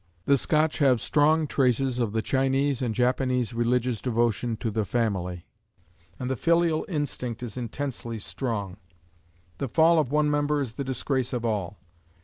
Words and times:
The 0.25 0.35
Scotch 0.35 0.79
have 0.79 0.99
strong 0.99 1.45
traces 1.45 1.99
of 1.99 2.11
the 2.11 2.23
Chinese 2.23 2.81
and 2.81 2.95
Japanese 2.95 3.53
religious 3.53 4.01
devotion 4.01 4.57
to 4.57 4.71
"the 4.71 4.83
family," 4.83 5.45
and 6.17 6.27
the 6.27 6.35
filial 6.35 6.87
instinct 6.89 7.43
is 7.43 7.55
intensely 7.55 8.17
strong. 8.17 8.77
The 9.59 9.67
fall 9.69 9.99
of 9.99 10.11
one 10.11 10.31
member 10.31 10.59
is 10.59 10.71
the 10.71 10.83
disgrace 10.83 11.33
of 11.33 11.45
all. 11.45 11.77